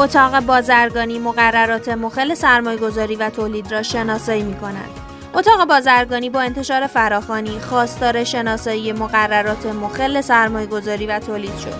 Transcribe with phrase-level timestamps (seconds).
[0.00, 4.90] اتاق بازرگانی مقررات مخل سرمایهگذاری و تولید را شناسایی می کند.
[5.34, 11.74] اتاق بازرگانی با انتشار فراخانی خواستار شناسایی مقررات مخل سرمایهگذاری و تولید شد.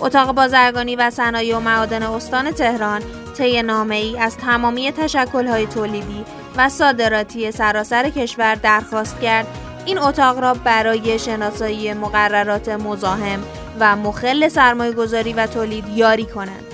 [0.00, 3.02] اتاق بازرگانی و صنایع و معادن استان تهران
[3.38, 4.92] طی نامه ای از تمامی
[5.34, 6.24] های تولیدی
[6.56, 9.46] و صادراتی سراسر کشور درخواست کرد
[9.84, 13.42] این اتاق را برای شناسایی مقررات مزاحم
[13.80, 16.67] و مخل سرمایه گذاری و تولید یاری کنند.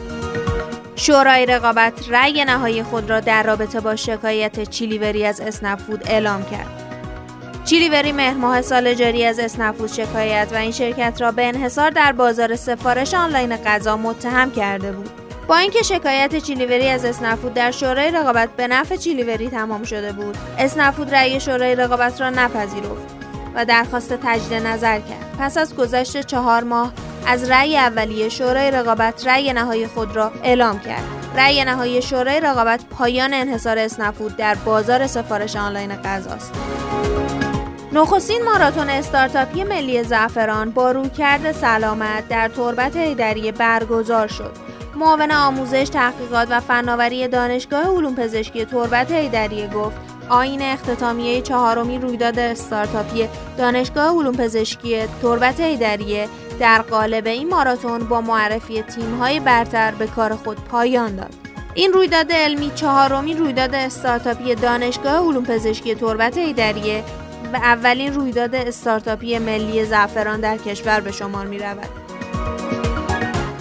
[0.97, 6.85] شورای رقابت رأی نهایی خود را در رابطه با شکایت چیلیوری از اسنفود اعلام کرد.
[7.65, 12.12] چیلیوری مهر ماه سال جاری از اسنفود شکایت و این شرکت را به انحصار در
[12.12, 15.11] بازار سفارش آنلاین غذا متهم کرده بود.
[15.49, 20.37] با اینکه شکایت چیلیوری از اسنفود در شورای رقابت به نفع چیلیوری تمام شده بود
[20.59, 23.15] اسنفود رأی شورای رقابت را نپذیرفت
[23.55, 26.93] و درخواست تجدید نظر کرد پس از گذشت چهار ماه
[27.27, 31.04] از رأی اولیه شورای رقابت رأی نهایی خود را اعلام کرد.
[31.37, 36.54] رأی نهایی شورای رقابت پایان انحصار اسنفود در بازار سفارش آنلاین غذاست.
[37.93, 44.52] نخستین ماراتون استارتاپی ملی زعفران با رویکرد سلامت در تربت هیدری برگزار شد.
[44.96, 49.96] معاون آموزش تحقیقات و فناوری دانشگاه علوم پزشکی تربت هیدریه گفت
[50.29, 58.21] آین اختتامیه چهارمی رویداد استارتاپی دانشگاه علوم پزشکی تربت هیدریه در قالب این ماراتون با
[58.21, 61.35] معرفی تیم‌های برتر به کار خود پایان داد.
[61.74, 67.05] این رویداد علمی چهارمی رویداد استارتاپی دانشگاه علوم پزشکی تربت هیدریه
[67.53, 71.88] و اولین رویداد استارتاپی ملی زعفران در کشور به شمار می رود.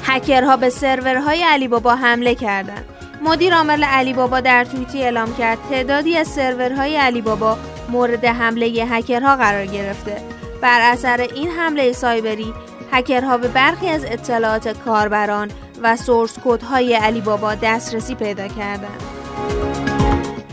[0.03, 2.85] هکرها به سرورهای علی بابا حمله کردند.
[3.23, 7.57] مدیر عامل علی بابا در توییتی اعلام کرد تعدادی از سرورهای علی بابا
[7.89, 10.17] مورد حمله هکرها قرار گرفته.
[10.61, 12.53] بر اثر این حمله سایبری
[12.93, 19.03] هکرها به برخی از اطلاعات کاربران و سورس کدهای علی بابا دسترسی پیدا کردند.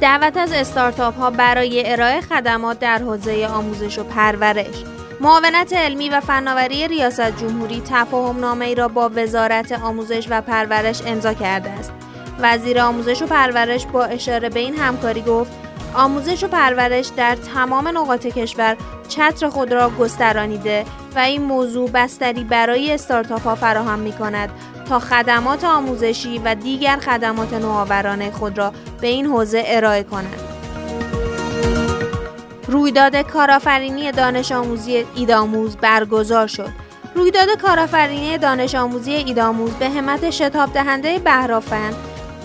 [0.01, 4.85] دعوت از استارتاپ ها برای ارائه خدمات در حوزه آموزش و پرورش
[5.21, 11.03] معاونت علمی و فناوری ریاست جمهوری تفاهم نامه ای را با وزارت آموزش و پرورش
[11.07, 11.93] امضا کرده است.
[12.39, 15.53] وزیر آموزش و پرورش با اشاره به این همکاری گفت
[15.95, 18.77] آموزش و پرورش در تمام نقاط کشور
[19.09, 20.85] چتر خود را گسترانیده
[21.17, 24.51] و این موضوع بستری برای استارتاپ ها فراهم می کند
[24.89, 30.41] تا خدمات آموزشی و دیگر خدمات نوآورانه خود را به این حوزه ارائه کنند.
[32.67, 36.71] رویداد کارآفرینی دانش آموزی ایداموز برگزار شد.
[37.15, 41.93] رویداد کارآفرینی دانش آموزی ایداموز به همت شتاب دهنده بهرافن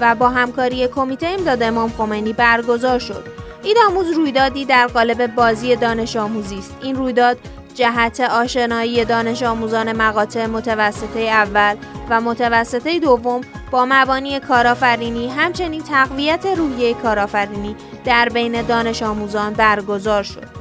[0.02, 3.24] و با همکاری کمیته امداد امام خمینی برگزار شد.
[3.64, 6.78] ایداموز رویدادی در قالب بازی دانش آموزی است.
[6.82, 7.38] این رویداد
[7.76, 11.76] جهت آشنایی دانش آموزان مقاطع متوسطه اول
[12.10, 13.42] و متوسطه دوم
[13.72, 17.76] با مبانی کارآفرینی همچنین تقویت روحیه کارآفرینی
[18.06, 20.55] در بین دانش آموزان برگزار شد.